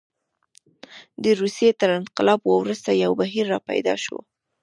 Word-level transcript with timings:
د 1.23 1.25
روسیې 1.41 1.69
تر 1.79 1.89
انقلاب 1.99 2.39
وروسته 2.47 2.89
یو 3.03 3.11
بهیر 3.21 3.45
راپیدا 3.53 3.95
شو. 4.03 4.17